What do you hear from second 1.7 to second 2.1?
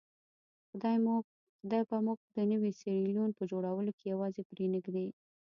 به